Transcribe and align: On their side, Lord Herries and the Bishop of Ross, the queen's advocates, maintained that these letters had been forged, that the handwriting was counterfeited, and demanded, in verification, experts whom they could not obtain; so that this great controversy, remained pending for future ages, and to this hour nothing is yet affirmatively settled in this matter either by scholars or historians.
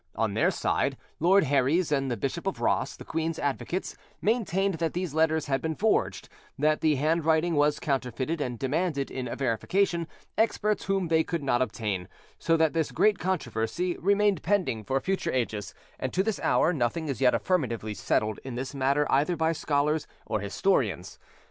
On 0.15 0.33
their 0.33 0.49
side, 0.49 0.97
Lord 1.19 1.43
Herries 1.43 1.91
and 1.91 2.09
the 2.09 2.17
Bishop 2.17 2.47
of 2.47 2.59
Ross, 2.59 2.95
the 2.95 3.05
queen's 3.05 3.37
advocates, 3.37 3.95
maintained 4.19 4.79
that 4.79 4.93
these 4.93 5.13
letters 5.13 5.45
had 5.45 5.61
been 5.61 5.75
forged, 5.75 6.27
that 6.57 6.81
the 6.81 6.95
handwriting 6.95 7.53
was 7.53 7.79
counterfeited, 7.79 8.41
and 8.41 8.57
demanded, 8.57 9.11
in 9.11 9.29
verification, 9.35 10.07
experts 10.39 10.85
whom 10.85 11.09
they 11.09 11.23
could 11.23 11.43
not 11.43 11.61
obtain; 11.61 12.07
so 12.39 12.57
that 12.57 12.73
this 12.73 12.91
great 12.91 13.19
controversy, 13.19 13.95
remained 13.99 14.41
pending 14.41 14.83
for 14.83 14.99
future 14.99 15.31
ages, 15.31 15.75
and 15.99 16.11
to 16.13 16.23
this 16.23 16.39
hour 16.39 16.73
nothing 16.73 17.07
is 17.07 17.21
yet 17.21 17.35
affirmatively 17.35 17.93
settled 17.93 18.39
in 18.43 18.55
this 18.55 18.73
matter 18.73 19.05
either 19.11 19.35
by 19.35 19.51
scholars 19.51 20.07
or 20.25 20.39
historians. 20.39 21.19